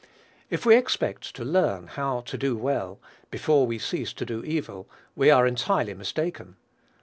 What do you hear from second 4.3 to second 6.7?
evil," we are entirely mistaken.